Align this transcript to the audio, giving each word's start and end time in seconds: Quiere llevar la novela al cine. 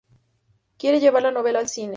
Quiere 0.79 0.99
llevar 0.99 1.21
la 1.21 1.29
novela 1.31 1.59
al 1.59 1.67
cine. 1.69 1.89